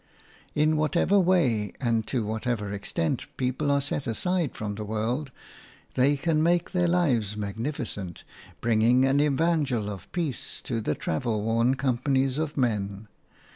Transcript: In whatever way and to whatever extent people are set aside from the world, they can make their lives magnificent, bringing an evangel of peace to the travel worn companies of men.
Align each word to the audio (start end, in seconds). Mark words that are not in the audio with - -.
In 0.55 0.77
whatever 0.77 1.19
way 1.19 1.73
and 1.79 2.07
to 2.07 2.25
whatever 2.25 2.71
extent 2.73 3.27
people 3.37 3.69
are 3.69 3.79
set 3.79 4.07
aside 4.07 4.55
from 4.55 4.73
the 4.73 4.83
world, 4.83 5.29
they 5.93 6.17
can 6.17 6.41
make 6.41 6.71
their 6.71 6.87
lives 6.87 7.37
magnificent, 7.37 8.23
bringing 8.61 9.05
an 9.05 9.19
evangel 9.21 9.91
of 9.91 10.11
peace 10.11 10.59
to 10.61 10.81
the 10.81 10.95
travel 10.95 11.43
worn 11.43 11.75
companies 11.75 12.39
of 12.39 12.57
men. 12.57 13.09